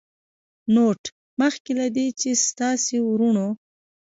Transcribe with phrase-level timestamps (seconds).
[0.73, 1.01] نوټ:
[1.39, 3.47] مخکې له دې چې ستاسې وروڼو